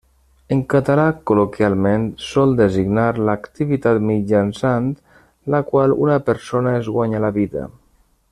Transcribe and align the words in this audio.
En 0.53 0.61
català, 0.73 1.03
col·loquialment, 1.31 2.07
sol 2.29 2.55
designar 2.61 3.05
l'activitat 3.27 4.01
mitjançant 4.07 4.89
la 5.57 5.61
qual 5.71 5.95
una 6.07 6.21
persona 6.31 6.77
es 6.83 6.95
guanya 6.97 7.23
la 7.29 7.35
vida. 7.41 7.69